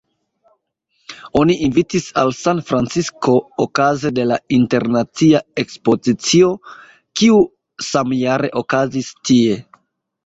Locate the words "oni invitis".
1.41-2.07